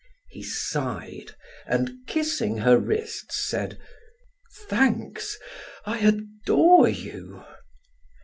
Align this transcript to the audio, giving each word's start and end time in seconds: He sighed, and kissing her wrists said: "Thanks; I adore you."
He 0.29 0.41
sighed, 0.41 1.35
and 1.67 1.91
kissing 2.07 2.57
her 2.57 2.79
wrists 2.79 3.47
said: 3.47 3.77
"Thanks; 4.67 5.37
I 5.85 5.99
adore 5.99 6.89
you." 6.89 7.45